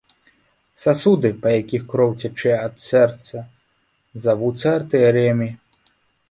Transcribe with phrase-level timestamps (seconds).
[0.83, 3.45] Сасуды, па якіх кроў цячэ ад сэрца,
[4.25, 5.49] завуцца артэрыямі.